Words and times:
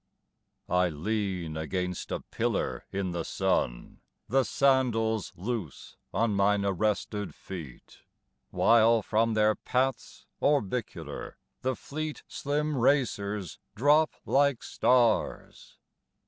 I 0.67 0.89
LEAN 0.89 1.55
against 1.55 2.11
a 2.11 2.21
pillar 2.21 2.87
in 2.91 3.11
the 3.11 3.23
sun, 3.23 3.99
The 4.27 4.43
sandals 4.43 5.31
loose 5.35 5.95
on 6.11 6.33
mine 6.33 6.65
arrested 6.65 7.35
feet, 7.35 7.99
While 8.49 9.03
from 9.03 9.35
their 9.35 9.53
paths 9.53 10.25
orbicular 10.41 11.37
the 11.61 11.75
fleet 11.75 12.23
Slim 12.27 12.75
racers 12.77 13.59
drop 13.75 14.15
like 14.25 14.63
stars. 14.63 15.77